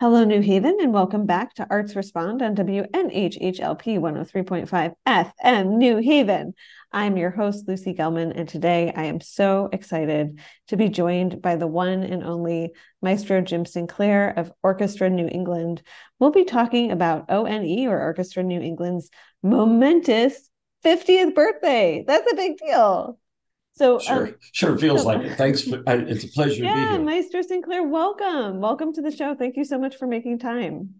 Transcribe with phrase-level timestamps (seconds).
[0.00, 6.54] Hello, New Haven, and welcome back to Arts Respond on WNHHLP 103.5 FM New Haven.
[6.90, 11.56] I'm your host, Lucy Gellman, and today I am so excited to be joined by
[11.56, 12.72] the one and only
[13.02, 15.82] Maestro Jim Sinclair of Orchestra New England.
[16.18, 19.10] We'll be talking about ONE, or Orchestra New England's
[19.42, 20.48] momentous
[20.82, 22.04] 50th birthday.
[22.06, 23.18] That's a big deal.
[23.80, 25.38] So sure, um, sure feels so, like it.
[25.38, 25.62] Thanks.
[25.62, 27.02] For, I, it's a pleasure yeah, to be here.
[27.02, 28.60] Maestro Sinclair, welcome.
[28.60, 29.34] Welcome to the show.
[29.34, 30.96] Thank you so much for making time.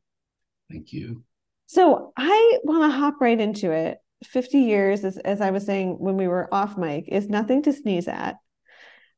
[0.71, 1.23] Thank you.
[1.67, 3.99] So I want to hop right into it.
[4.25, 7.75] 50 years, as, as I was saying when we were off mic, is nothing to
[7.75, 8.37] sneeze at.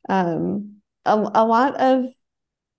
[0.09, 2.07] Um, a, a lot of,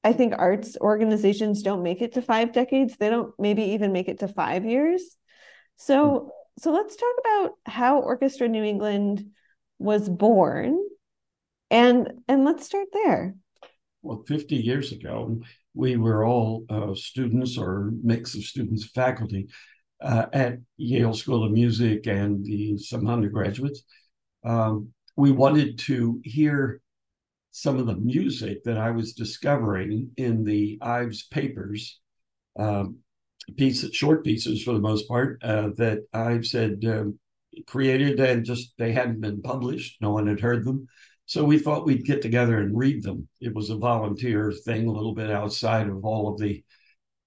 [0.04, 2.98] I think, arts organizations don't make it to five decades.
[2.98, 5.16] They don't maybe even make it to five years.
[5.78, 6.28] So, hmm.
[6.60, 9.30] so let's talk about how Orchestra New England
[9.84, 10.80] was born.
[11.70, 13.36] And and let's start there.
[14.02, 15.42] Well 50 years ago
[15.74, 19.48] we were all uh, students or mix of students faculty
[20.02, 23.84] uh, at yale school of music and the, some undergraduates.
[24.44, 26.82] Um, we wanted to hear
[27.52, 32.00] some of the music that i was discovering in the ives papers
[32.60, 32.98] um,
[33.58, 37.18] pieces short pieces for the most part uh, that i've said um,
[37.68, 40.02] created and just they hadn't been published.
[40.02, 40.88] No one had heard them.
[41.26, 43.28] So we thought we'd get together and read them.
[43.40, 46.64] It was a volunteer thing, a little bit outside of all of the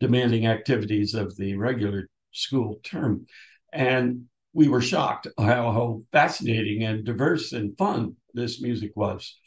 [0.00, 3.26] demanding activities of the regular school term.
[3.72, 9.38] And we were shocked how, how fascinating and diverse and fun this music was.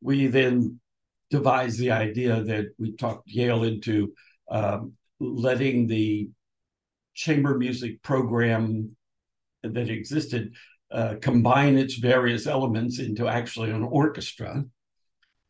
[0.00, 0.80] We then
[1.30, 4.12] devised the idea that we talked Yale into
[4.50, 6.30] um, letting the
[7.14, 8.96] chamber music program
[9.62, 10.54] that existed
[10.90, 14.64] uh, combine its various elements into actually an orchestra.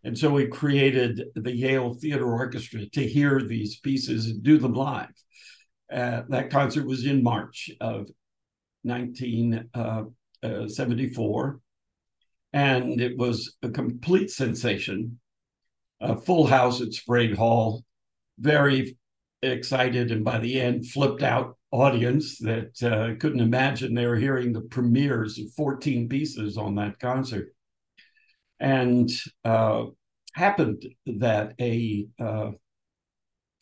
[0.05, 4.75] And so we created the Yale Theater Orchestra to hear these pieces and do them
[4.75, 5.13] live.
[5.93, 8.09] Uh, that concert was in March of
[8.83, 11.47] 1974.
[11.47, 11.53] Uh, uh,
[12.53, 15.21] and it was a complete sensation.
[16.01, 17.85] A full house at Sprague Hall,
[18.39, 18.97] very
[19.43, 24.53] excited, and by the end, flipped out audience that uh, couldn't imagine they were hearing
[24.53, 27.55] the premieres of 14 pieces on that concert.
[28.61, 29.11] And
[29.45, 29.85] uh,
[30.35, 32.51] happened that a uh,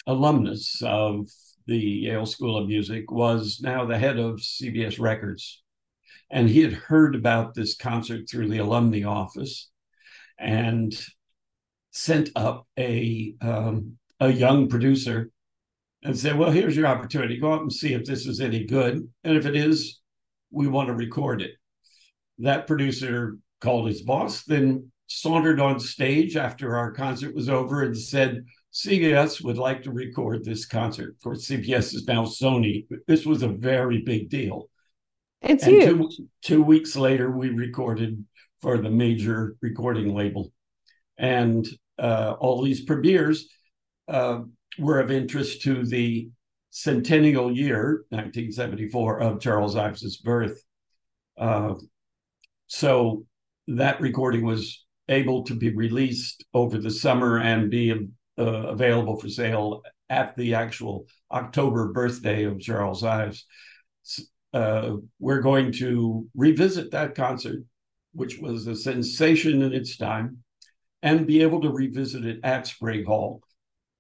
[0.06, 1.28] alumnus of
[1.66, 5.62] the Yale School of Music was now the head of CBS Records.
[6.31, 9.69] And he had heard about this concert through the alumni office
[10.39, 10.95] and
[11.91, 15.31] sent up a, um, a young producer
[16.06, 17.37] and say, well, here's your opportunity.
[17.37, 19.09] Go out and see if this is any good.
[19.25, 20.00] And if it is,
[20.53, 21.53] we want to record it.
[22.39, 27.99] That producer called his boss, then sauntered on stage after our concert was over and
[27.99, 31.11] said, CBS would like to record this concert.
[31.11, 32.87] Of course, CBS is now Sony.
[33.09, 34.69] This was a very big deal.
[35.43, 36.16] It's and huge.
[36.16, 38.25] Two, two weeks later, we recorded
[38.62, 40.53] for the major recording label.
[41.19, 41.66] And
[41.99, 43.49] uh, all these premieres,
[44.06, 44.43] uh,
[44.79, 46.29] were of interest to the
[46.71, 50.63] centennial year, 1974, of Charles Ives's birth.
[51.39, 51.75] Uh,
[52.67, 53.25] so
[53.69, 57.93] that recording was able to be released over the summer and be
[58.39, 63.47] uh, available for sale at the actual October birthday of Charles Ives.
[64.53, 67.63] Uh, we're going to revisit that concert,
[68.13, 70.39] which was a sensation in its time,
[71.03, 73.43] and be able to revisit it at Sprague Hall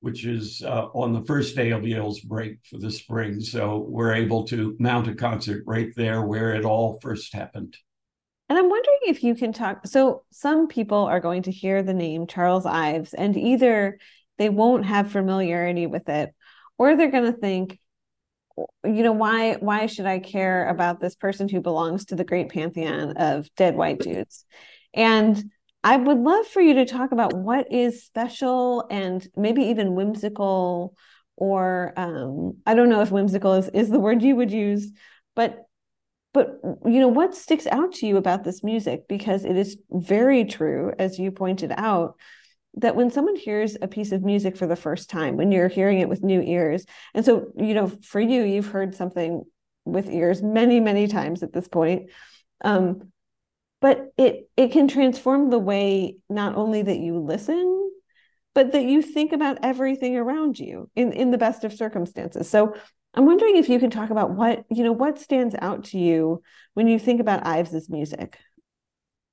[0.00, 3.40] which is uh, on the first day of Yale's break for the spring.
[3.40, 7.76] So we're able to mount a concert right there where it all first happened.
[8.48, 9.86] And I'm wondering if you can talk.
[9.86, 13.98] So some people are going to hear the name Charles Ives, and either
[14.38, 16.32] they won't have familiarity with it,
[16.78, 17.80] or they're going to think,
[18.84, 22.50] you know, why why should I care about this person who belongs to the great
[22.50, 24.44] pantheon of dead white dudes?
[24.94, 25.50] And
[25.86, 30.96] I would love for you to talk about what is special and maybe even whimsical,
[31.36, 34.90] or um, I don't know if whimsical is, is the word you would use,
[35.36, 35.62] but
[36.34, 40.44] but you know what sticks out to you about this music because it is very
[40.44, 42.16] true, as you pointed out,
[42.74, 46.00] that when someone hears a piece of music for the first time, when you're hearing
[46.00, 46.84] it with new ears,
[47.14, 49.44] and so you know, for you, you've heard something
[49.84, 52.10] with ears many, many times at this point.
[52.64, 53.12] Um,
[53.80, 57.90] but it it can transform the way not only that you listen
[58.54, 62.74] but that you think about everything around you in in the best of circumstances so
[63.14, 66.42] i'm wondering if you can talk about what you know what stands out to you
[66.74, 68.38] when you think about ives's music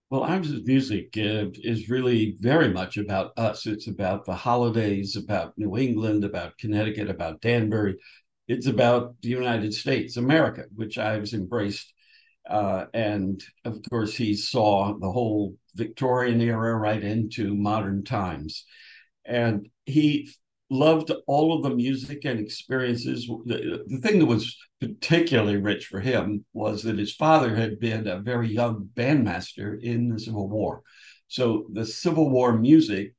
[0.10, 3.66] Well, ives's music uh, is really very much about us.
[3.66, 7.98] It's about the holidays, about New England, about Connecticut, about Danbury.
[8.48, 11.94] It's about the United States, America, which Ives embraced.
[12.50, 18.66] Uh, and of course, he saw the whole Victorian era right into modern times.
[19.26, 20.30] And he
[20.70, 23.28] loved all of the music and experiences.
[23.46, 28.08] The, the thing that was particularly rich for him was that his father had been
[28.08, 30.82] a very young bandmaster in the Civil War.
[31.28, 33.14] So the Civil War music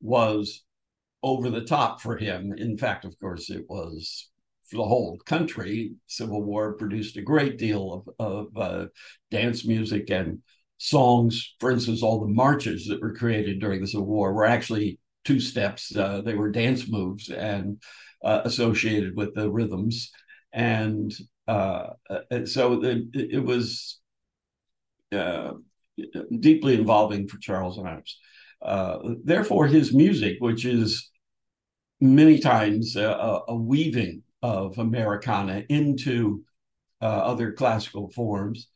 [0.00, 0.64] was
[1.22, 2.52] over the top for him.
[2.56, 4.30] In fact, of course, it was
[4.72, 5.92] the whole country.
[6.06, 8.86] Civil War produced a great deal of, of uh,
[9.30, 10.38] dance music and
[10.78, 11.54] songs.
[11.60, 15.40] For instance, all the marches that were created during the Civil War were actually two
[15.40, 15.94] steps.
[15.94, 17.80] Uh, they were dance moves and
[18.24, 20.10] uh, associated with the rhythms,
[20.52, 21.14] and,
[21.48, 21.88] uh,
[22.44, 24.00] so it, it was
[25.12, 25.52] uh,
[26.38, 28.18] deeply involving for Charles Ives.
[28.62, 31.10] Uh, therefore, his music, which is
[32.00, 36.44] many times a, a weaving of Americana into
[37.02, 38.68] uh, other classical forms,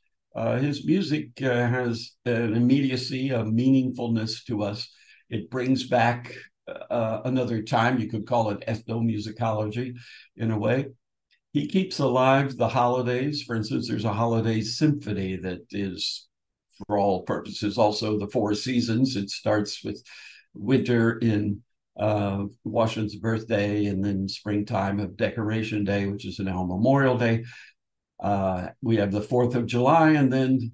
[0.59, 4.89] his music has an immediacy, a meaningfulness to us
[5.31, 6.33] it brings back
[6.69, 7.99] uh, another time.
[7.99, 9.97] You could call it ethnomusicology
[10.37, 10.87] in a way.
[11.53, 13.43] He keeps alive the holidays.
[13.43, 16.29] For instance, there's a holiday symphony that is,
[16.87, 19.17] for all purposes, also the four seasons.
[19.17, 20.03] It starts with
[20.53, 21.63] winter in
[21.99, 27.45] uh, Washington's birthday, and then springtime of Decoration Day, which is now Memorial Day.
[28.23, 30.73] Uh, we have the Fourth of July, and then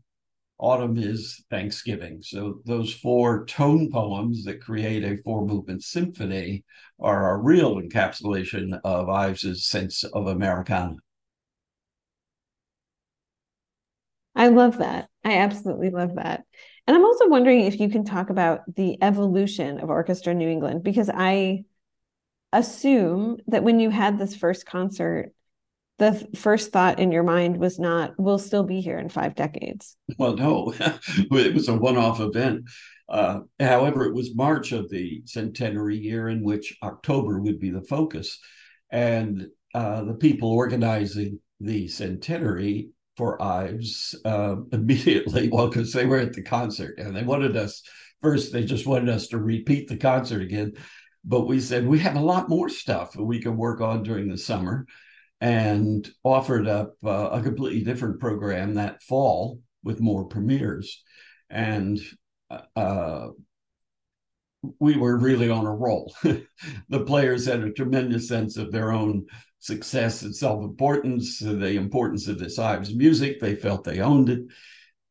[0.58, 2.20] autumn is Thanksgiving.
[2.22, 6.64] So those four tone poems that create a four movement symphony
[7.00, 10.96] are a real encapsulation of Ives's sense of Americana.
[14.34, 15.08] I love that.
[15.24, 16.44] I absolutely love that.
[16.86, 20.82] And I'm also wondering if you can talk about the evolution of Orchestra New England,
[20.82, 21.64] because I
[22.52, 25.32] assume that when you had this first concert,
[25.98, 29.96] the first thought in your mind was not we'll still be here in five decades.
[30.18, 32.64] Well no it was a one-off event.
[33.08, 37.82] Uh, however it was march of the centenary year in which october would be the
[37.82, 38.38] focus.
[38.90, 46.18] And uh, the people organizing the centenary for ives uh, immediately well because they were
[46.18, 47.82] at the concert and they wanted us
[48.20, 50.72] first they just wanted us to repeat the concert again
[51.24, 54.28] but we said we have a lot more stuff that we can work on during
[54.28, 54.86] the summer
[55.40, 61.02] and offered up uh, a completely different program that fall with more premieres.
[61.48, 61.98] And
[62.76, 63.28] uh,
[64.78, 66.14] we were really on a roll.
[66.22, 69.26] the players had a tremendous sense of their own
[69.60, 73.38] success and self importance, the importance of this Ives music.
[73.38, 74.40] They felt they owned it.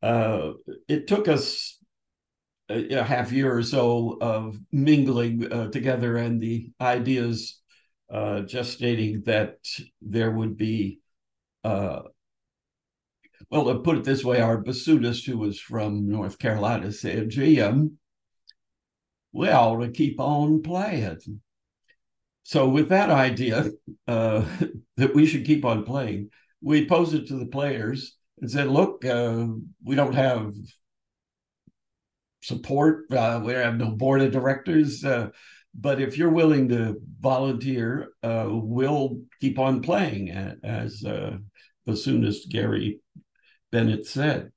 [0.02, 0.52] Uh,
[0.88, 1.78] it took us
[2.68, 7.60] a, a, half year or so of mingling uh, together, and the ideas
[8.10, 9.58] uh, just stating that
[10.02, 11.00] there would be,
[11.64, 12.00] uh,
[13.50, 17.98] well, to put it this way, our bassoonist, who was from North Carolina, said, um,
[19.32, 21.40] we ought to keep on playing.
[22.42, 23.70] So, with that idea
[24.08, 24.44] uh,
[24.96, 26.30] that we should keep on playing,
[26.62, 29.46] we posed it to the players and said, look, uh,
[29.84, 30.52] we don't have
[32.42, 35.28] support, uh, we have no board of directors uh,
[35.74, 40.30] but if you're willing to volunteer, uh, we'll keep on playing,
[40.64, 41.36] as uh,
[41.86, 43.00] bassoonist Gary
[43.70, 44.50] Bennett said.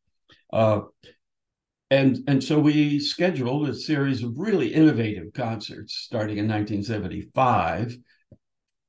[1.91, 7.97] Uh, and, and so we scheduled a series of really innovative concerts starting in 1975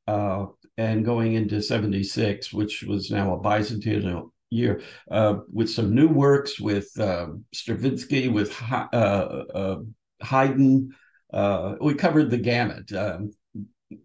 [0.07, 0.47] uh,
[0.77, 6.61] and going into 76, which was now a bicentennial year, uh, with some new works
[6.61, 9.77] with uh, Stravinsky, with uh,
[10.23, 10.95] Haydn,
[11.35, 13.33] uh, we covered the gamut um,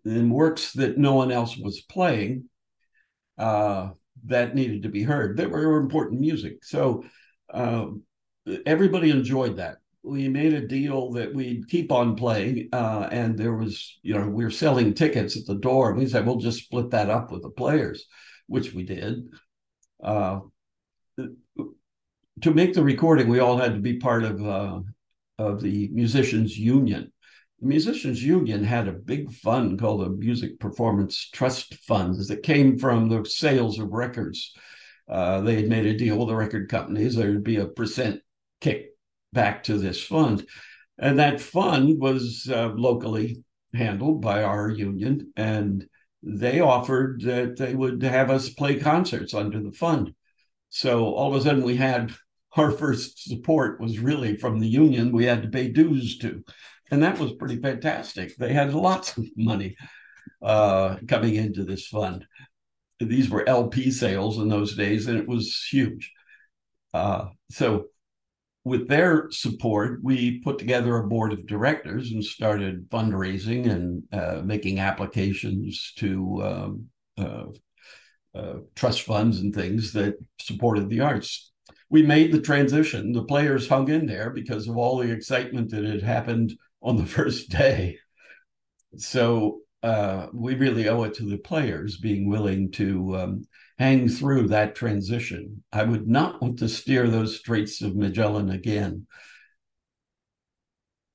[0.04, 2.46] in works that no one else was playing
[3.38, 3.90] uh,
[4.26, 6.64] that needed to be heard that were important music.
[6.64, 7.04] So
[7.54, 7.86] uh,
[8.66, 9.78] everybody enjoyed that.
[10.02, 14.28] We made a deal that we'd keep on playing, uh, and there was, you know,
[14.28, 15.90] we were selling tickets at the door.
[15.90, 18.06] And we said, we'll just split that up with the players,
[18.48, 19.30] which we did
[20.04, 20.40] uh,
[22.42, 24.80] to make the recording, we all had to be part of uh,
[25.38, 27.12] of the musicians union,
[27.60, 32.78] the Musicians Union had a big fund called the Music Performance Trust Funds that came
[32.78, 34.54] from the sales of records.
[35.10, 37.16] Uh, they had made a deal with the record companies.
[37.16, 38.22] There would be a percent
[38.62, 38.92] kick
[39.34, 40.46] back to this fund.
[40.98, 45.32] And that fund was uh, locally handled by our union.
[45.36, 45.88] And
[46.22, 50.14] they offered that they would have us play concerts under the fund.
[50.70, 52.14] So all of a sudden we had
[52.56, 56.44] our first support was really from the union we had to pay dues to.
[56.92, 58.36] And that was pretty fantastic.
[58.36, 59.78] They had lots of money
[60.42, 62.26] uh, coming into this fund.
[63.00, 66.12] These were LP sales in those days, and it was huge.
[66.94, 67.86] Uh, so,
[68.64, 74.42] with their support, we put together a board of directors and started fundraising and uh,
[74.44, 76.86] making applications to um,
[77.18, 77.46] uh,
[78.36, 81.52] uh, trust funds and things that supported the arts.
[81.90, 83.14] We made the transition.
[83.14, 87.06] The players hung in there because of all the excitement that had happened on the
[87.18, 87.98] first day.
[88.98, 93.44] So uh, we really owe it to the players being willing to um,
[93.80, 95.64] hang through that transition.
[95.72, 99.08] I would not want to steer those Straits of Magellan again,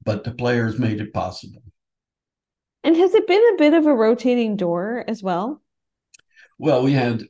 [0.02, 1.62] but the players made it possible.
[2.82, 5.62] And has it been a bit of a rotating door as well?
[6.58, 7.24] Well, we had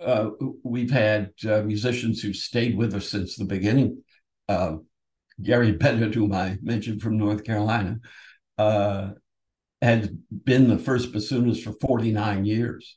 [0.00, 0.30] uh,
[0.64, 4.02] we've had uh, musicians who've stayed with us since the beginning.
[4.48, 4.76] Uh,
[5.40, 8.00] Gary Bennett, whom I mentioned from North Carolina,
[8.58, 9.10] uh,
[9.80, 12.96] had been the first bassoonist for 49 years.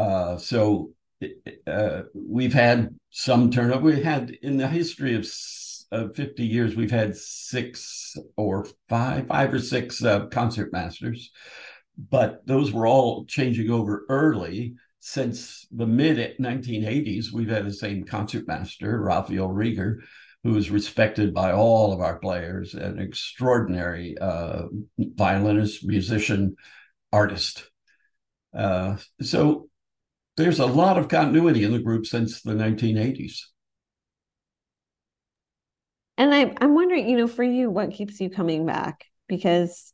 [0.00, 0.92] Uh, so
[1.66, 3.82] uh, we've had some turnover.
[3.82, 5.26] We had in the history of
[5.92, 11.30] uh, 50 years, we've had six or five, five or six uh, concert masters,
[11.98, 14.74] but those were all changing over early.
[15.00, 19.98] Since the mid 1980s, we've had the same concertmaster, Raphael Rieger,
[20.44, 24.62] who is respected by all of our players, an extraordinary uh,
[24.98, 26.56] violinist, musician,
[27.12, 27.70] artist.
[28.54, 29.69] Uh, so
[30.40, 33.42] there's a lot of continuity in the group since the 1980s.
[36.16, 39.06] And I, I'm wondering, you know, for you, what keeps you coming back?
[39.28, 39.92] Because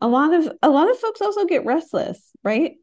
[0.00, 2.74] a lot of a lot of folks also get restless, right?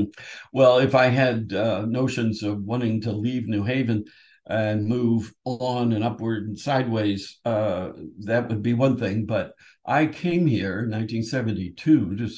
[0.52, 4.04] well, if I had uh, notions of wanting to leave New Haven,
[4.48, 9.26] and move on and upward and sideways, uh, that would be one thing.
[9.26, 9.52] But
[9.86, 12.30] I came here in 1972 to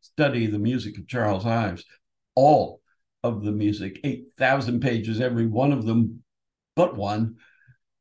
[0.00, 1.84] study the music of Charles Ives,
[2.34, 2.77] all
[3.22, 6.22] of the music, 8,000 pages, every one of them
[6.76, 7.36] but one.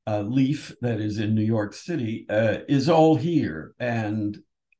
[0.05, 3.73] Uh, Leaf, that is in New York City, uh, is all here.
[3.79, 4.37] And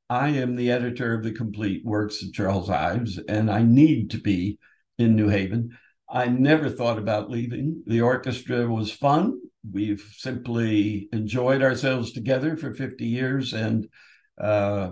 [0.09, 4.19] I am the editor of the complete works of Charles Ives, and I need to
[4.19, 4.57] be
[4.97, 5.77] in New Haven.
[6.09, 7.83] I never thought about leaving.
[7.85, 9.37] The orchestra was fun.
[9.69, 13.87] We've simply enjoyed ourselves together for 50 years, and
[14.39, 14.91] uh,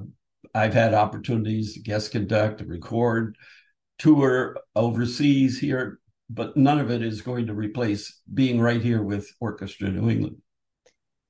[0.54, 3.38] I've had opportunities to guest conduct, to record,
[3.98, 6.00] tour overseas here,
[6.30, 10.38] but none of it is going to replace being right here with Orchestra New England.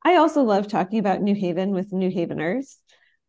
[0.04, 2.78] I also love talking about New Haven with New Haveners.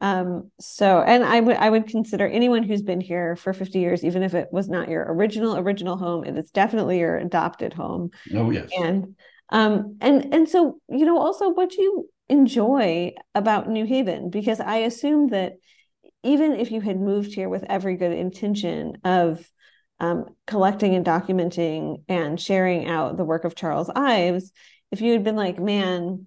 [0.02, 4.04] Um, so, and I would I would consider anyone who's been here for 50 years,
[4.04, 8.10] even if it was not your original original home, it is definitely your adopted home.
[8.34, 8.70] Oh yes.
[8.78, 9.16] And
[9.48, 14.76] um, and and so you know also what you enjoy about New Haven, because I
[14.78, 15.54] assume that
[16.26, 19.48] even if you had moved here with every good intention of
[20.00, 24.52] um, collecting and documenting and sharing out the work of Charles Ives,
[24.90, 26.26] if you had been like, man,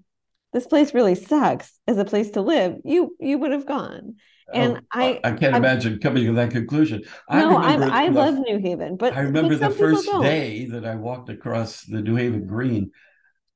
[0.53, 4.15] this place really sucks as a place to live, you you would have gone.
[4.51, 7.03] And oh, I I can't I, imagine coming to that conclusion.
[7.29, 10.65] I no, I, I the, love New Haven, but I remember but the first day
[10.65, 12.91] that I walked across the New Haven Green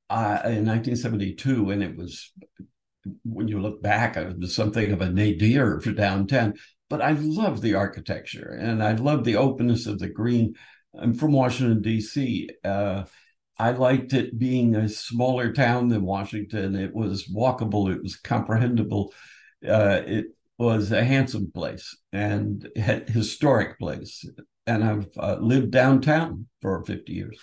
[0.10, 2.32] uh, in 1972, and it was
[3.24, 6.56] when you look back, was something of a nadir for downtown.
[6.90, 10.56] But I love the architecture, and I love the openness of the green.
[10.98, 12.50] I'm from Washington D.C.
[12.64, 13.04] Uh,
[13.58, 16.76] I liked it being a smaller town than Washington.
[16.76, 19.14] It was walkable, it was comprehensible.
[19.68, 20.26] Uh, it
[20.58, 24.26] was a handsome place and historic place.
[24.68, 27.40] And I've uh, lived downtown for 50 years.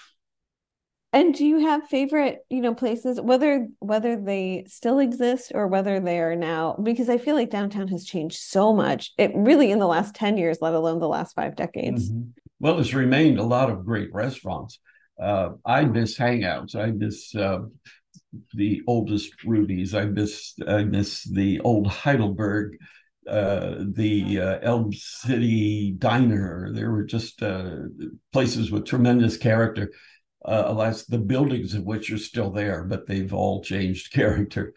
[1.12, 5.98] And do you have favorite, you know, places whether whether they still exist or whether
[5.98, 9.12] they are now because I feel like downtown has changed so much.
[9.18, 12.10] It really in the last 10 years, let alone the last 5 decades.
[12.10, 12.30] Mm-hmm.
[12.60, 14.78] Well, it's remained a lot of great restaurants
[15.20, 16.74] uh, I miss hangouts.
[16.74, 17.60] I miss uh,
[18.54, 19.94] the oldest Rudy's.
[19.94, 22.78] I miss I miss the old Heidelberg,
[23.28, 26.72] uh, the uh, Elm City Diner.
[26.72, 27.76] There were just uh,
[28.32, 29.92] places with tremendous character.
[30.42, 34.72] Uh, alas, the buildings of which are still there, but they've all changed character.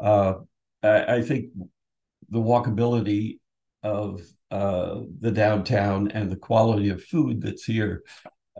[0.00, 0.36] I,
[0.82, 1.50] I, think
[2.30, 3.40] the walkability
[3.82, 8.02] of the downtown and the quality of food that's here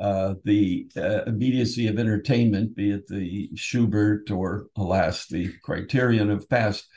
[0.01, 6.49] uh, the uh, immediacy of entertainment, be it the Shubert or, alas, the Criterion of
[6.49, 6.89] past,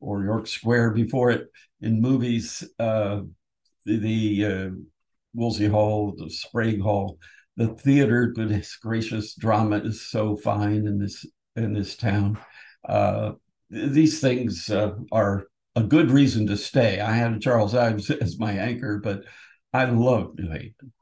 [0.00, 1.48] or York Square before it
[1.80, 3.22] in movies, uh,
[3.84, 4.70] the, the uh,
[5.34, 7.18] Woolsey Hall, the Sprague Hall,
[7.62, 11.24] the theater goodness gracious drama is so fine, and this
[11.56, 12.38] in this town.
[12.86, 13.32] Uh,
[13.70, 17.00] these things uh, are a good reason to stay.
[17.00, 19.22] I had Charles Ives as my anchor, but
[19.72, 20.92] I love New Haven.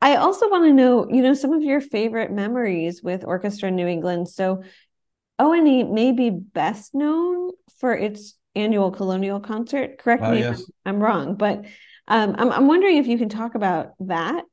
[0.00, 3.86] I also want to know, you know, some of your favorite memories with Orchestra New
[3.86, 4.28] England.
[4.28, 4.62] So
[5.38, 9.98] ONE may be best known for its annual colonial concert.
[9.98, 10.60] Correct uh, me yes.
[10.60, 11.64] if I'm, wrong, but
[12.08, 14.44] um, I'm, I'm wondering if you can talk about that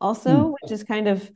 [0.00, 0.52] also, hmm.
[0.52, 1.30] which is kind of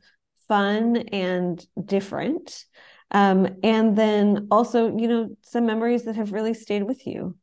[0.47, 2.65] fun and different.
[3.11, 7.35] Um, and then also, you know, some memories that have really stayed with you.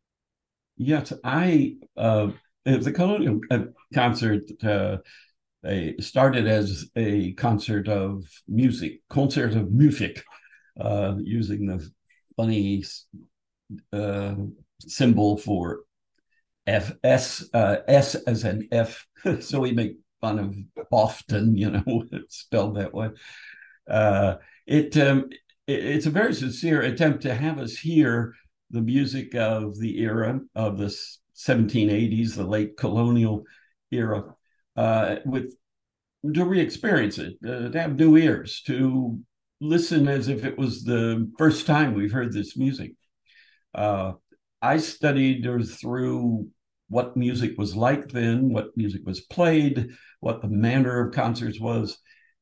[0.76, 2.30] Yes, I uh,
[2.64, 3.64] the colonial uh,
[3.95, 4.99] concert uh,
[5.99, 10.23] started as a concert of music, concert of music,
[10.78, 11.88] uh, using the
[12.37, 12.85] funny
[13.92, 14.35] uh,
[14.80, 15.80] symbol for
[16.66, 19.06] F S uh, S as an F.
[19.40, 20.56] so we make fun of
[20.90, 23.11] often, you know, spelled that way.
[23.88, 25.28] Uh, it, um,
[25.66, 28.35] it, it's a very sincere attempt to have us hear
[28.70, 30.94] the music of the era of the
[31.37, 33.44] 1780s, the late colonial
[33.90, 34.35] era,
[34.76, 35.54] uh, with
[36.35, 39.20] to re-experience it, uh, to have new ears, to
[39.61, 42.92] listen as if it was the first time we've heard this music.
[43.75, 44.12] Uh,
[44.61, 46.49] I studied through
[46.88, 49.90] what music was like then, what music was played,
[50.20, 51.98] what the manner of concerts was.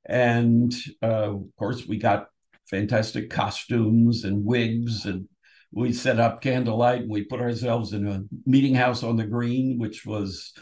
[0.06, 2.26] And uh, of course, we got
[2.68, 5.28] fantastic costumes and wigs, and
[5.72, 7.02] we set up candlelight.
[7.02, 10.52] And we put ourselves in a meeting house on the green, which was,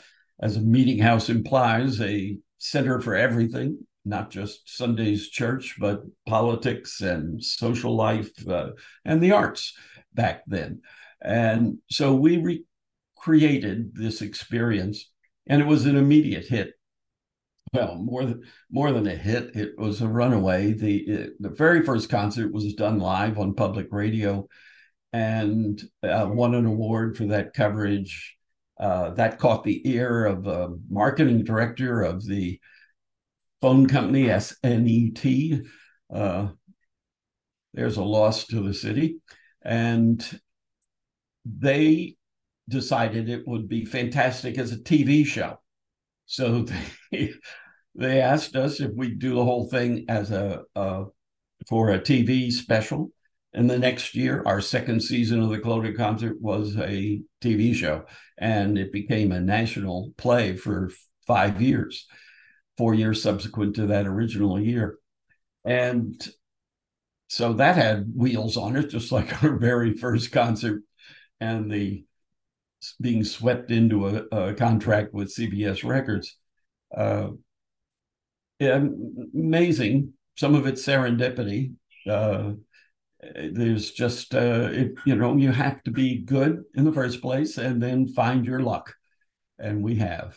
[0.40, 7.00] as a meeting house implies, a center for everything, not just Sunday's church, but politics
[7.00, 8.70] and social life uh,
[9.04, 9.74] and the arts
[10.14, 10.82] back then.
[11.20, 12.64] And so we re-
[13.22, 15.10] created this experience,
[15.46, 16.72] and it was an immediate hit.
[17.72, 20.72] Well, more than more than a hit, it was a runaway.
[20.72, 24.48] the it, The very first concert was done live on public radio,
[25.12, 28.36] and uh, won an award for that coverage.
[28.78, 32.58] Uh, that caught the ear of a marketing director of the
[33.60, 35.64] phone company, SNET.
[36.12, 36.48] Uh,
[37.74, 39.20] there's a loss to the city.
[39.62, 40.40] And
[41.44, 42.16] they
[42.72, 45.60] decided it would be fantastic as a TV show.
[46.26, 46.66] So
[47.12, 47.32] they,
[47.94, 51.04] they asked us if we'd do the whole thing as a, a
[51.68, 53.12] for a TV special.
[53.54, 58.06] And the next year, our second season of the Colonial Concert was a TV show,
[58.38, 60.90] and it became a national play for
[61.26, 62.06] five years,
[62.78, 64.96] four years subsequent to that original year.
[65.66, 66.26] And
[67.28, 70.82] so that had wheels on it, just like our very first concert
[71.40, 72.04] and the
[73.00, 76.36] being swept into a, a contract with CBS Records.
[76.96, 77.30] Uh,
[78.58, 78.84] yeah,
[79.34, 80.12] amazing.
[80.36, 81.74] Some of it's serendipity.
[82.08, 82.52] Uh,
[83.52, 87.58] there's just uh, it, you know you have to be good in the first place
[87.58, 88.94] and then find your luck,
[89.58, 90.36] and we have.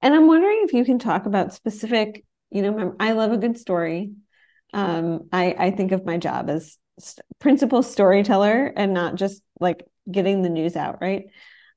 [0.00, 2.24] And I'm wondering if you can talk about specific.
[2.50, 4.12] You know, I love a good story.
[4.72, 6.78] Um, I I think of my job as
[7.38, 11.26] principal storyteller and not just like getting the news out, right?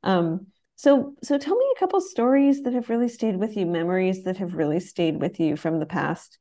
[0.03, 4.23] Um, so so tell me a couple stories that have really stayed with you, memories
[4.23, 6.39] that have really stayed with you from the past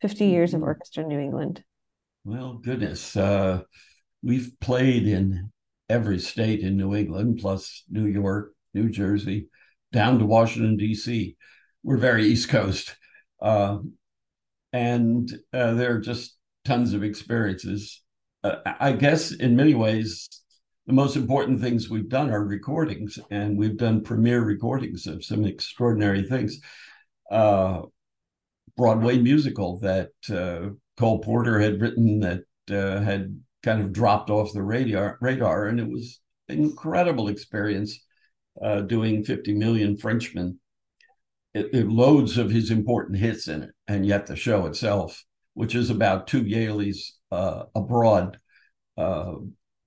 [0.00, 0.68] 50 years of mm-hmm.
[0.68, 1.64] Orchestra New England.
[2.24, 3.16] Well, goodness.
[3.16, 3.62] Uh,
[4.22, 5.50] we've played in
[5.88, 9.48] every state in New England, plus New York, New Jersey,
[9.92, 11.36] down to Washington, D.C.
[11.82, 12.96] We're very East Coast.
[13.40, 13.78] Uh,
[14.72, 18.02] and uh, there are just tons of experiences
[18.42, 20.28] uh, I guess in many ways,
[20.86, 25.44] the most important things we've done are recordings, and we've done premiere recordings of some
[25.44, 26.60] extraordinary things.
[27.30, 27.82] Uh,
[28.76, 32.40] Broadway musical that uh, Cole Porter had written that
[32.70, 38.00] uh, had kind of dropped off the radar, radar, and it was an incredible experience
[38.62, 40.58] uh, doing 50 Million Frenchmen.
[41.52, 45.74] It, it, loads of his important hits in it, and yet the show itself, which
[45.74, 48.38] is about two Yalies uh, abroad
[48.96, 49.34] uh,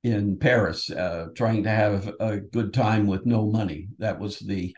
[0.03, 3.87] in Paris, uh, trying to have a good time with no money.
[3.99, 4.75] That was the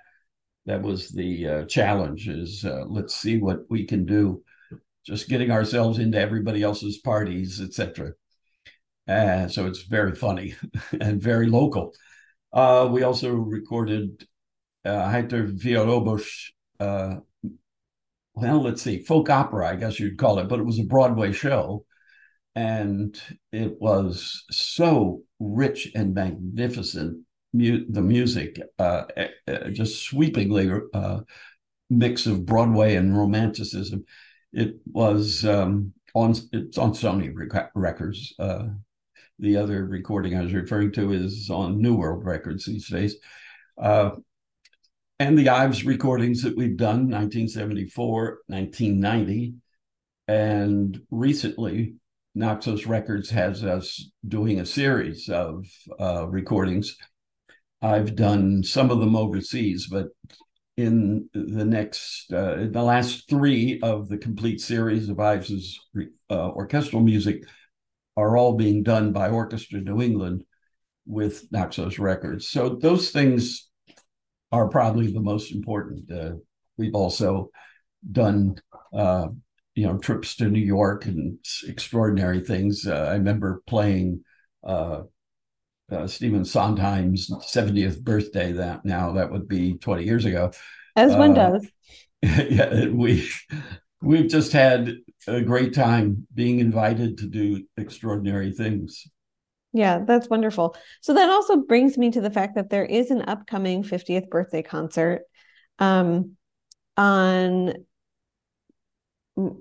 [0.66, 2.28] that was the uh, challenge.
[2.28, 4.44] Is uh, let's see what we can do,
[5.06, 8.12] just getting ourselves into everybody else's parties, etc.
[9.08, 10.56] Uh, so it's very funny
[11.02, 11.94] and very local.
[12.54, 14.28] we also recorded
[14.84, 17.16] uh, Heitor Villa-Lobos uh,
[18.36, 21.32] well, let's see, folk opera, I guess you'd call it, but it was a Broadway
[21.32, 21.86] show
[22.56, 27.24] and it was so rich and magnificent.
[27.54, 29.04] Mu- the music, uh,
[29.72, 31.22] just sweepingly uh,
[31.90, 34.06] mix of Broadway and romanticism.
[34.52, 38.34] It was um, on it's on Sony rec- Records.
[38.40, 38.68] Uh,
[39.40, 43.18] the other recording I was referring to is on New World Records these days.
[43.78, 44.12] Uh,
[45.20, 49.56] and the Ives recordings that we've done 1974, 1990,
[50.28, 51.96] and recently
[52.36, 55.66] Naxos Records has us doing a series of
[56.00, 56.98] uh, recordings.
[57.82, 60.08] I've done some of them overseas, but
[60.76, 65.80] in the next, uh, in the last three of the complete series of Ives's
[66.30, 67.44] uh, orchestral music
[68.18, 70.44] are all being done by Orchestra New England
[71.06, 72.50] with Naxos Records.
[72.50, 73.70] So those things
[74.52, 76.12] are probably the most important.
[76.12, 76.34] Uh,
[76.78, 77.50] we've also
[78.12, 78.56] done
[78.94, 79.28] uh,
[79.76, 82.88] you know trips to New York and extraordinary things.
[82.88, 84.24] Uh, I remember playing
[84.64, 85.04] uh,
[85.92, 88.54] uh, Stephen Sondheim's 70th birthday.
[88.54, 90.52] That now that would be 20 years ago.
[90.96, 91.68] As one uh, does.
[92.50, 93.30] Yeah, we
[94.02, 94.96] we've just had
[95.28, 99.04] a great time being invited to do extraordinary things.
[99.74, 100.76] Yeah, that's wonderful.
[101.02, 104.64] So that also brings me to the fact that there is an upcoming 50th birthday
[104.64, 105.24] concert
[105.80, 106.38] um,
[106.98, 107.74] on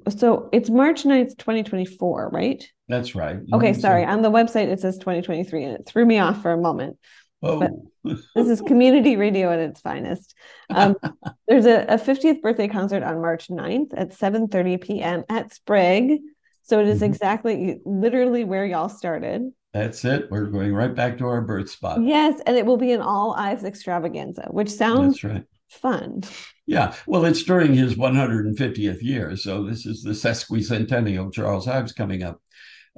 [0.08, 2.64] so it's March 9th, 2024, right?
[2.88, 3.38] That's right.
[3.52, 4.04] Okay, sorry.
[4.04, 6.98] On the website it says 2023 and it threw me off for a moment.
[7.42, 7.90] Oh.
[8.04, 10.34] This is community radio at its finest.
[10.70, 10.96] Um,
[11.48, 15.24] there's a, a, 50th birthday concert on March 9th at 7:30 p.m.
[15.28, 16.20] at Sprague.
[16.62, 17.04] So it is mm-hmm.
[17.04, 19.50] exactly literally where y'all started.
[19.72, 20.30] That's it.
[20.30, 22.02] We're going right back to our birth spot.
[22.02, 25.44] Yes, and it will be an all Ives extravaganza, which sounds That's right.
[25.68, 26.22] fun.
[26.66, 31.92] Yeah, well, it's during his 150th year, so this is the sesquicentennial of Charles Ives
[31.92, 32.40] coming up,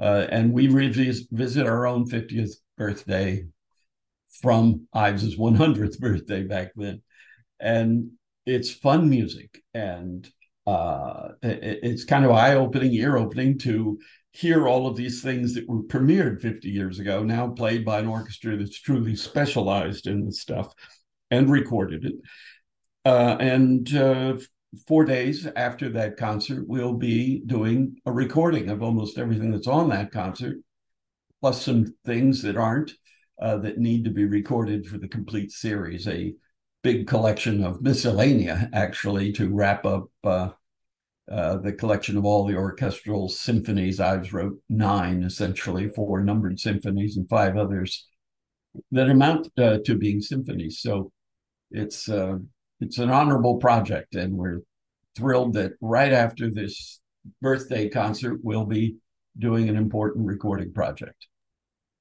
[0.00, 3.44] uh, and we revisit our own 50th birthday
[4.40, 7.02] from Ives's 100th birthday back then,
[7.58, 8.12] and
[8.44, 10.28] it's fun music, and
[10.68, 13.98] uh, it, it's kind of eye-opening, ear-opening to
[14.30, 18.06] hear all of these things that were premiered 50 years ago, now played by an
[18.06, 20.72] orchestra that's truly specialized in the stuff
[21.32, 22.14] and recorded it.
[23.06, 24.36] Uh, and uh,
[24.88, 29.88] four days after that concert, we'll be doing a recording of almost everything that's on
[29.88, 30.56] that concert,
[31.40, 32.90] plus some things that aren't,
[33.40, 36.08] uh, that need to be recorded for the complete series.
[36.08, 36.34] A
[36.82, 40.48] big collection of miscellanea, actually, to wrap up uh,
[41.30, 44.00] uh, the collection of all the orchestral symphonies.
[44.00, 48.08] Ives wrote nine, essentially, four numbered symphonies and five others
[48.90, 50.80] that amount uh, to being symphonies.
[50.80, 51.12] So
[51.70, 52.08] it's
[52.80, 54.60] it's an honorable project, and we're
[55.14, 57.00] thrilled that right after this
[57.40, 58.96] birthday concert, we'll be
[59.38, 61.26] doing an important recording project.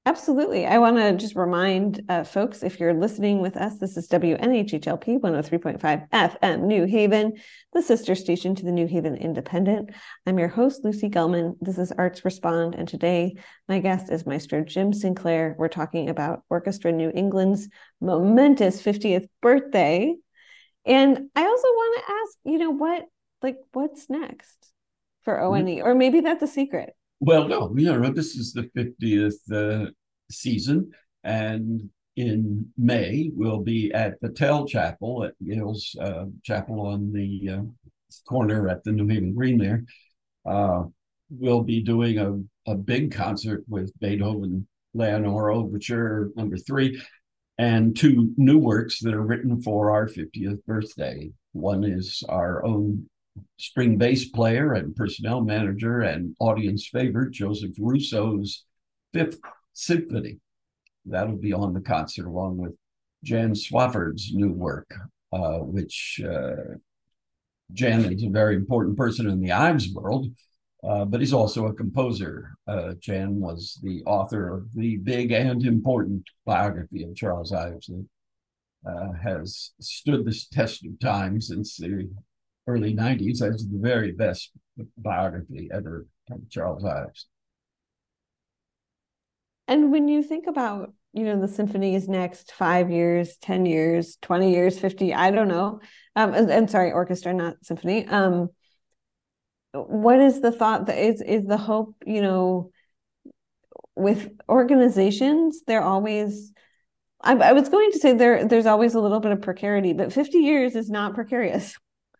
[0.08, 0.68] Absolutely.
[0.68, 5.20] I want to just remind uh, folks if you're listening with us, this is WNHHLP
[5.20, 7.34] 103.5 FM New Haven,
[7.74, 9.90] the sister station to the New Haven Independent.
[10.28, 11.56] I'm your host, Lucy Gellman.
[11.60, 15.56] This is Arts Respond, and today my guest is Maestro Jim Sinclair.
[15.58, 17.68] We're talking about Orchestra New England's
[18.00, 20.14] momentous 50th birthday.
[20.86, 23.06] And I also want to ask, you know, what
[23.42, 24.72] like what's next
[25.24, 25.66] for ONE?
[25.66, 25.88] Mm-hmm.
[25.88, 26.94] Or maybe that's a secret.
[27.20, 29.92] Well, no, you know, this is the 50th uh,
[30.30, 30.92] season.
[31.24, 37.62] And in May, we'll be at Battell Chapel at Yale's uh, Chapel on the uh,
[38.28, 39.84] corner at the New Haven Green there.
[40.46, 40.84] Uh,
[41.30, 47.02] we'll be doing a, a big concert with Beethoven Leonore Overture number three
[47.58, 51.32] and two new works that are written for our 50th birthday.
[51.54, 53.10] One is our own
[53.58, 58.64] string bass player and personnel manager and audience favorite, Joseph Russo's
[59.14, 59.40] Fifth
[59.74, 60.40] Symphony.
[61.06, 62.74] That'll be on the concert along with
[63.24, 64.94] Jan Swafford's new work,
[65.32, 66.76] uh, which uh,
[67.72, 70.28] Jan is a very important person in the Ives world.
[70.88, 72.56] Uh, but he's also a composer.
[72.68, 78.06] Uh, Jan was the author of the big and important biography of Charles Ives that
[78.86, 82.08] uh, has stood the test of time since the
[82.68, 84.52] early 90s as the very best
[84.98, 87.28] biography ever of Charles Ives.
[89.68, 94.52] And when you think about, you know, the symphony's next five years, 10 years, 20
[94.52, 95.80] years, 50, I don't know.
[96.16, 98.08] Um, and, and sorry, orchestra, not symphony.
[98.08, 98.50] Um,
[99.76, 102.72] what is the thought that is is the hope you know
[103.96, 106.52] with organizations they're always
[107.22, 110.14] I, I, was going to say there there's always a little bit of precarity but
[110.14, 111.76] 50 years is not precarious.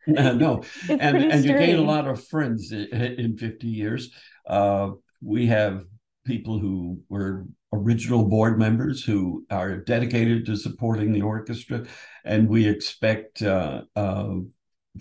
[0.08, 4.12] Uh, no and and you gain a lot of friends in, in 50 years.
[4.48, 4.92] Uh,
[5.22, 5.84] we have
[6.26, 11.86] people who were original board members who are dedicated to supporting the orchestra
[12.24, 13.82] and we expect uh,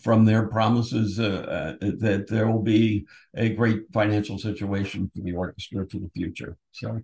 [0.01, 5.33] from their promises uh, uh, that there will be a great financial situation for the
[5.33, 6.57] orchestra for the future.
[6.73, 7.01] So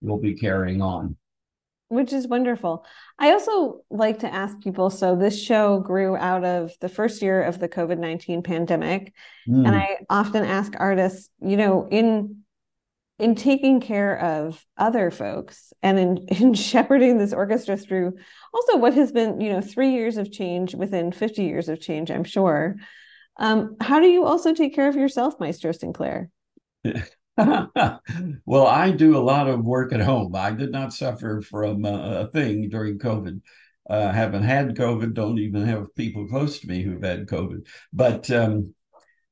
[0.00, 1.16] we'll be carrying on.
[1.88, 2.84] Which is wonderful.
[3.18, 7.42] I also like to ask people so, this show grew out of the first year
[7.42, 9.12] of the COVID 19 pandemic.
[9.48, 9.66] Mm.
[9.66, 12.43] And I often ask artists, you know, in
[13.18, 18.14] in taking care of other folks and in, in shepherding this orchestra through
[18.52, 22.10] also what has been you know three years of change within 50 years of change
[22.10, 22.76] i'm sure.
[23.36, 26.30] Um, how do you also take care of yourself maestro sinclair?
[28.46, 30.36] Well i do a lot of work at home.
[30.36, 33.40] I did not suffer from a, a thing during covid.
[33.90, 37.66] Uh, haven't had covid don't even have people close to me who've had covid.
[37.92, 38.74] But um,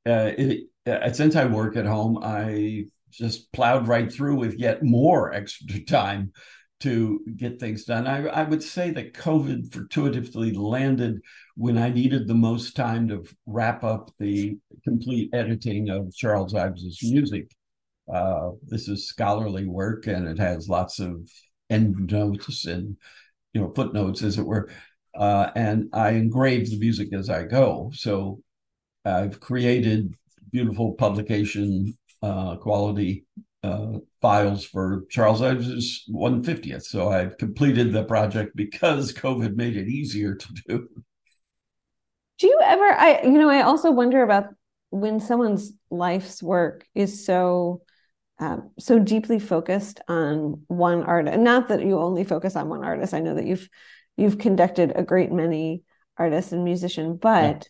[0.05, 4.83] uh, it, uh, since i work at home i just plowed right through with yet
[4.83, 6.33] more extra time
[6.81, 8.09] to get things done.
[8.09, 11.21] I, I, would say that COVID fortuitously landed
[11.55, 16.99] when I needed the most time to wrap up the complete editing of Charles Ives's
[17.05, 17.53] music.
[18.13, 21.31] Uh, this is scholarly work and it has lots of
[21.71, 22.97] endnotes and
[23.53, 24.69] you know footnotes, as it were.
[25.15, 27.93] Uh, and I engrave the music as I go.
[27.95, 28.41] So
[29.05, 30.15] I've created
[30.51, 33.25] beautiful publication uh, quality
[33.63, 36.83] uh, files for Charles Ives's 150th.
[36.83, 40.89] So I've completed the project because COVID made it easier to do.
[42.39, 44.47] Do you ever, I, you know, I also wonder about
[44.91, 47.83] when someone's life's work is so,
[48.39, 51.39] um, so deeply focused on one artist.
[51.39, 53.15] Not that you only focus on one artist.
[53.15, 53.69] I know that you've,
[54.17, 55.85] you've conducted a great many
[56.19, 57.69] artists and musicians, but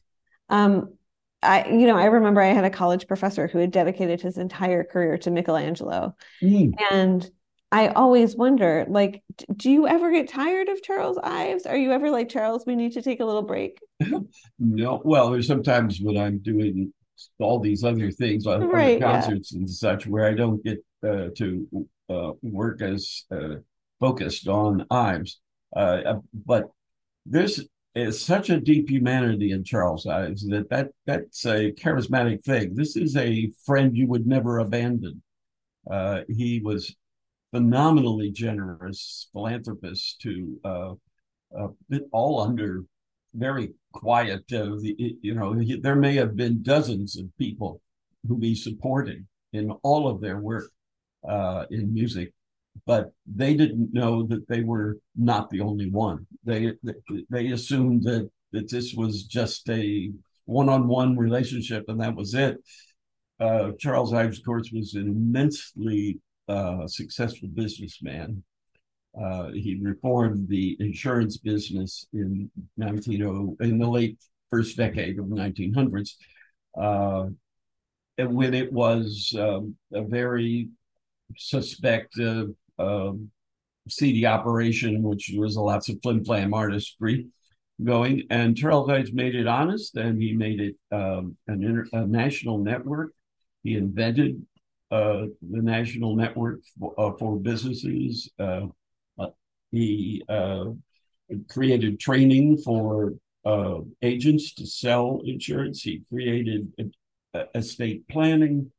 [0.51, 0.65] yeah.
[0.65, 0.95] um,
[1.43, 4.85] I, you know, I remember I had a college professor who had dedicated his entire
[4.85, 6.15] career to Michelangelo.
[6.43, 6.75] Mm.
[6.91, 7.31] And
[7.73, 9.23] I always wonder, like,
[9.57, 11.67] do you ever get tired of Charles Ives?
[11.67, 13.79] Are you ever like, Charles, we need to take a little break?
[14.59, 15.01] no.
[15.05, 16.93] Well, there's sometimes when I'm doing
[17.39, 19.61] all these other things, on right, concerts yeah.
[19.61, 23.57] and such, where I don't get uh, to uh, work as uh,
[23.99, 25.41] focused on Ives.
[25.75, 26.71] Uh, but
[27.25, 32.75] there's is such a deep humanity in Charles Ives that, that that's a charismatic thing.
[32.75, 35.23] This is a friend you would never abandon.
[35.91, 36.95] Uh, he was
[37.53, 40.93] phenomenally generous philanthropist to uh,
[41.59, 41.69] uh,
[42.13, 42.85] all under
[43.35, 44.45] very quiet.
[44.53, 47.81] Uh, you know, he, there may have been dozens of people
[48.27, 50.71] who he supported in all of their work
[51.29, 52.33] uh, in music
[52.87, 56.27] but they didn't know that they were not the only one.
[56.45, 56.73] They
[57.31, 60.11] they assumed that that this was just a
[60.45, 62.59] one-on-one relationship and that was it.
[63.41, 68.43] Uh, Charles Ives, of course, was an immensely uh, successful businessman.
[69.21, 74.19] Uh, he reformed the insurance business in 1900 in the late
[74.51, 76.15] first decade of the 1900s,
[76.81, 77.27] uh,
[78.19, 80.69] and when it was um, a very
[81.37, 82.45] suspect uh,
[82.79, 83.31] um,
[83.89, 87.27] seedy operation, which was lots of flim flam artistry
[87.83, 88.25] going.
[88.31, 92.59] And Charles Ives made it honest, and he made it um, an inter- a national
[92.59, 93.13] network.
[93.63, 94.45] He invented
[94.91, 98.31] uh, the national network for, uh, for businesses.
[98.39, 98.67] Uh,
[99.19, 99.29] uh
[99.71, 100.67] he uh,
[101.49, 105.83] created training for uh, agents to sell insurance.
[105.83, 106.73] He created
[107.55, 108.71] estate planning.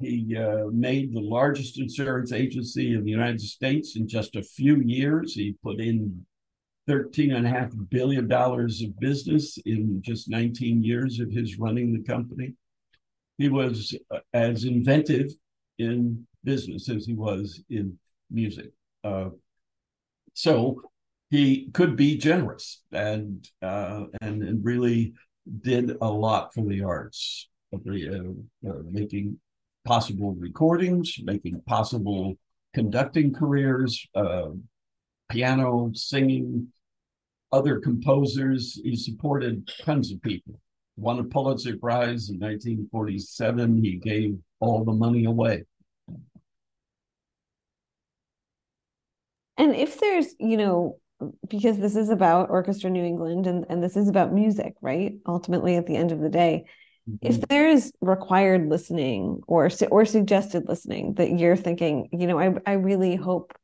[0.00, 4.76] He uh, made the largest insurance agency in the United States in just a few
[4.80, 5.34] years.
[5.34, 6.26] He put in
[6.88, 12.54] $13.5 billion of business in just 19 years of his running the company.
[13.38, 15.30] He was uh, as inventive
[15.78, 17.98] in business as he was in
[18.30, 18.70] music.
[19.02, 19.30] Uh,
[20.34, 20.82] so
[21.30, 25.14] he could be generous and, uh, and, and really
[25.62, 29.38] did a lot for the arts, uh, uh, making
[29.86, 32.34] possible recordings, making possible
[32.74, 34.48] conducting careers, uh,
[35.30, 36.68] piano, singing,
[37.52, 38.78] other composers.
[38.82, 40.60] He supported tons of people.
[40.96, 43.82] Won a Pulitzer Prize in 1947.
[43.82, 45.64] He gave all the money away.
[49.58, 50.98] And if there's, you know,
[51.48, 55.14] because this is about Orchestra New England and, and this is about music, right?
[55.26, 56.66] Ultimately, at the end of the day,
[57.22, 57.44] if mm-hmm.
[57.48, 63.16] there's required listening or or suggested listening that you're thinking you know i i really
[63.16, 63.56] hope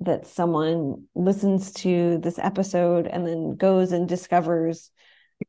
[0.00, 4.90] that someone listens to this episode and then goes and discovers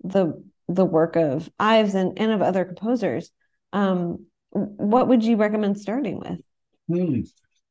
[0.04, 3.32] the the work of Ives and, and of other composers
[3.74, 6.40] um what would you recommend starting with
[6.88, 7.22] hmm.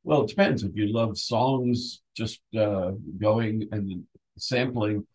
[0.05, 4.05] well it depends if you love songs just uh going and
[4.39, 5.07] sampling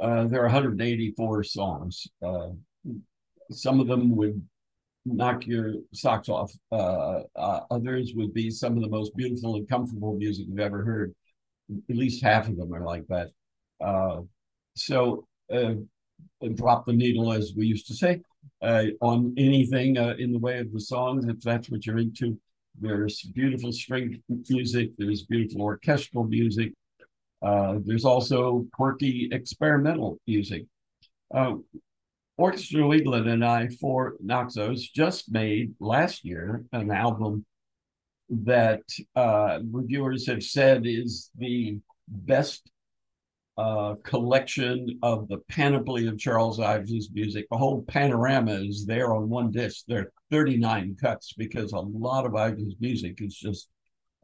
[0.00, 2.08] uh, there are 184 songs.
[2.20, 2.48] Uh,
[3.50, 4.40] some of them would
[5.06, 6.52] knock your socks off.
[6.72, 10.82] Uh, uh, others would be some of the most beautiful and comfortable music you've ever
[10.82, 11.14] heard.
[11.90, 13.30] At least half of them are like that.
[13.80, 14.22] Uh,
[14.74, 15.74] so uh,
[16.54, 18.22] drop the needle, as we used to say,
[18.62, 22.38] uh, on anything uh, in the way of the songs, if that's what you're into.
[22.80, 24.90] There's beautiful string music.
[24.98, 26.72] There's beautiful orchestral music.
[27.40, 30.64] there's also quirky experimental music.
[32.36, 37.44] Orchestra New England and I for Naxos just made last year an album
[38.28, 38.82] that
[39.14, 42.68] uh, reviewers have said is the best
[43.56, 47.46] uh, collection of the panoply of Charles Ives's music.
[47.50, 49.84] The whole panorama is there on one disc.
[49.86, 53.68] There are 39 cuts because a lot of Ives's music is just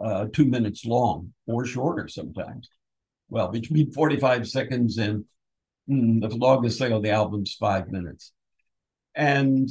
[0.00, 2.68] uh, two minutes long or shorter sometimes.
[3.28, 5.24] Well, between 45 seconds and
[5.90, 8.32] the longest thing on the album's five minutes.
[9.14, 9.68] And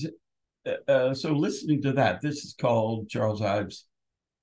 [0.65, 3.85] uh, uh, so listening to that, this is called Charles Ives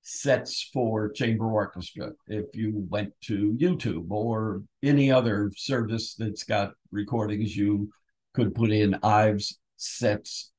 [0.01, 2.11] sets for chamber orchestra.
[2.27, 7.89] If you went to YouTube or any other service that's got recordings, you
[8.33, 10.51] could put in Ives sets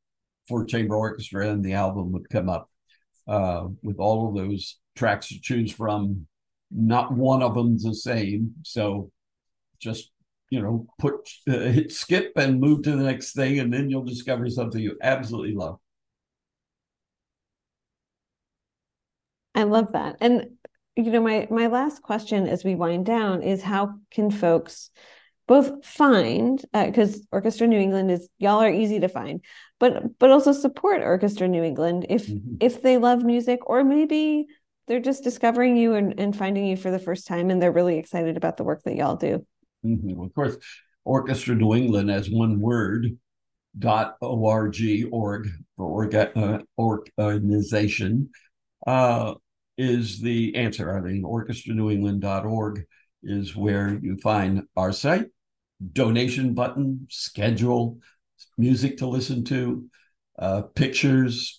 [0.47, 2.71] for chamber orchestra, and the album would come up
[3.27, 6.27] uh, with all of those tracks to choose from.
[6.71, 9.11] Not one of them's the same, so
[9.81, 10.11] just
[10.51, 14.05] you know put uh, hit skip and move to the next thing, and then you'll
[14.05, 15.79] discover something you absolutely love.
[19.55, 20.17] I love that.
[20.21, 20.51] And
[20.97, 24.91] you know, my my last question as we wind down is how can folks
[25.47, 29.43] both find because uh, Orchestra New England is y'all are easy to find,
[29.81, 32.57] but but also support Orchestra New England if mm-hmm.
[32.61, 34.47] if they love music or maybe
[34.87, 37.99] they're just discovering you and, and finding you for the first time and they're really
[37.99, 39.47] excited about the work that y'all do.
[39.85, 40.21] Mm-hmm.
[40.21, 40.57] Of course,
[41.05, 43.17] Orchestra New England as one word
[43.79, 44.77] dot org
[45.11, 48.31] org for orga, uh, organization
[48.87, 49.35] uh,
[49.77, 50.97] is the answer.
[50.97, 52.85] I mean, orchestranewengland.org
[53.23, 55.27] is where you find our site,
[55.93, 57.99] donation button, schedule,
[58.57, 59.89] music to listen to,
[60.39, 61.58] uh, pictures.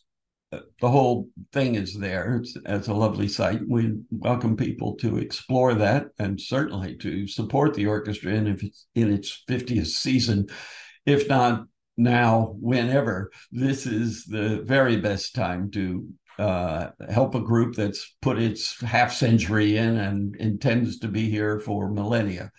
[0.51, 2.37] The whole thing is there.
[2.37, 3.61] It's, it's a lovely site.
[3.67, 8.87] We welcome people to explore that and certainly to support the orchestra in, if it's
[8.95, 10.47] in its 50th season.
[11.05, 11.65] If not
[11.97, 16.07] now, whenever, this is the very best time to
[16.39, 21.59] uh, help a group that's put its half century in and intends to be here
[21.59, 22.49] for millennia.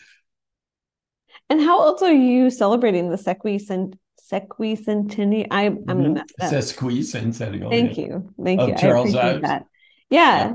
[1.49, 3.95] And how else are you celebrating the sequicent
[4.31, 5.47] sequicentennial?
[5.51, 6.03] I, I'm mm-hmm.
[6.03, 6.53] gonna mess up.
[6.53, 7.71] Sesquicentennial.
[7.71, 8.05] Thank yeah.
[8.05, 8.77] you, thank you.
[8.77, 9.67] Charles I appreciate that.
[10.11, 10.49] Yeah.
[10.49, 10.55] yeah.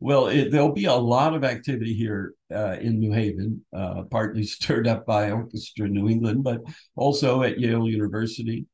[0.00, 4.42] Well, it, there'll be a lot of activity here uh, in New Haven, uh, partly
[4.44, 6.60] stirred up by Orchestra New England, but
[6.94, 8.66] also at Yale University,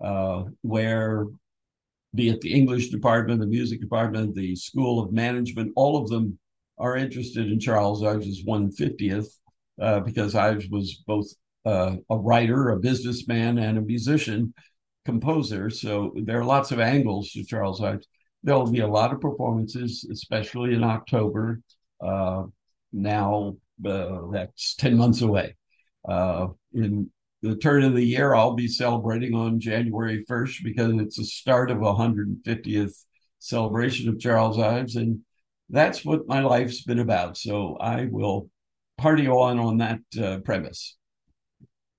[0.00, 1.26] uh, where
[2.14, 6.38] be it the English department, the music department, the School of Management, all of them
[6.78, 9.28] are interested in Charles Ives' 150th
[9.80, 11.26] uh, because Ives was both
[11.64, 14.54] uh, a writer, a businessman, and a musician
[15.04, 15.70] composer.
[15.70, 18.06] So there are lots of angles to Charles Ives.
[18.42, 21.60] There'll be a lot of performances, especially in October.
[22.00, 22.44] Uh,
[22.92, 25.56] now uh, that's 10 months away.
[26.08, 27.10] Uh, in
[27.42, 31.70] the turn of the year I'll be celebrating on January 1st because it's the start
[31.70, 33.04] of a 150th
[33.38, 34.96] celebration of Charles Ives.
[34.96, 35.20] And
[35.68, 37.36] that's what my life's been about.
[37.36, 38.50] So I will
[38.98, 40.96] party on on that uh, premise.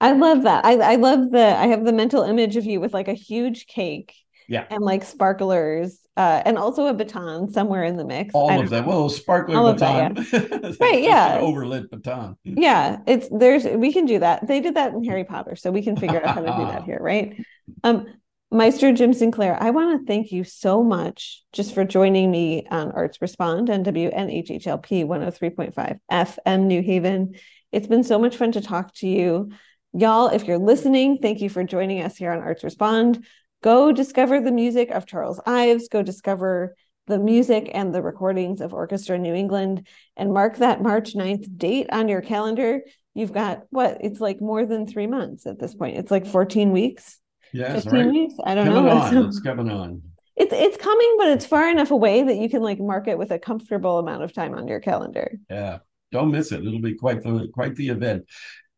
[0.01, 0.65] I love that.
[0.65, 3.67] I, I love the, I have the mental image of you with like a huge
[3.67, 4.15] cake
[4.47, 4.65] yeah.
[4.69, 8.33] and like sparklers uh, and also a baton somewhere in the mix.
[8.33, 10.71] All of them well sparkling baton that, yeah.
[10.79, 11.37] right yeah.
[11.39, 12.35] overlit baton.
[12.43, 14.47] Yeah it's there's we can do that.
[14.47, 16.83] They did that in harry potter so we can figure out how to do that
[16.85, 17.35] here right?
[17.83, 18.07] Um
[18.53, 22.91] Maestro Jim Sinclair, I want to thank you so much just for joining me on
[22.91, 27.35] Arts Respond and WNHHLP 103.5 FM New Haven.
[27.71, 29.51] It's been so much fun to talk to you.
[29.93, 33.25] Y'all, if you're listening, thank you for joining us here on Arts Respond
[33.61, 36.75] go discover the music of Charles Ives, go discover
[37.07, 41.87] the music and the recordings of Orchestra New England, and mark that March 9th date
[41.91, 42.81] on your calendar.
[43.13, 43.97] You've got what?
[44.01, 45.97] It's like more than three months at this point.
[45.97, 47.19] It's like 14 weeks.
[47.53, 48.07] Yeah, 15 right.
[48.07, 48.35] weeks.
[48.45, 48.91] I don't coming know.
[48.91, 49.25] On.
[49.25, 50.01] It's coming on.
[50.37, 53.31] It's it's coming, but it's far enough away that you can like mark it with
[53.31, 55.37] a comfortable amount of time on your calendar.
[55.49, 55.79] Yeah.
[56.11, 56.65] Don't miss it.
[56.65, 58.25] It'll be quite the quite the event.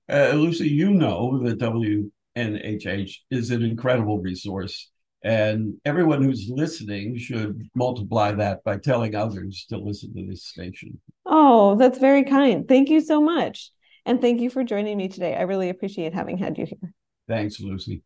[0.10, 4.90] Uh, Lucy, you know that W NHH is an incredible resource.
[5.24, 11.00] And everyone who's listening should multiply that by telling others to listen to this station.
[11.26, 12.68] Oh, that's very kind.
[12.68, 13.72] Thank you so much.
[14.06, 15.36] And thank you for joining me today.
[15.36, 16.94] I really appreciate having had you here.
[17.30, 18.04] Thanks, Lucy.